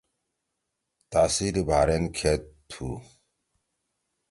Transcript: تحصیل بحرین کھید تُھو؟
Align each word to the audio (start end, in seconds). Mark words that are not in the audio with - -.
تحصیل 1.13 1.55
بحرین 1.67 2.03
کھید 2.17 2.41
تُھو؟ 2.69 2.87